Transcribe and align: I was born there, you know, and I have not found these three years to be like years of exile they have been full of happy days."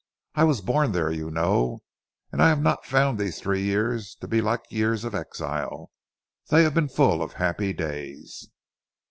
I 0.33 0.45
was 0.45 0.61
born 0.61 0.93
there, 0.93 1.11
you 1.11 1.29
know, 1.29 1.81
and 2.31 2.41
I 2.41 2.49
have 2.49 2.59
not 2.63 2.87
found 2.87 3.19
these 3.19 3.39
three 3.39 3.61
years 3.61 4.15
to 4.15 4.27
be 4.27 4.41
like 4.41 4.61
years 4.71 5.03
of 5.03 5.13
exile 5.13 5.91
they 6.49 6.63
have 6.63 6.73
been 6.73 6.89
full 6.89 7.21
of 7.21 7.33
happy 7.33 7.71
days." 7.71 8.49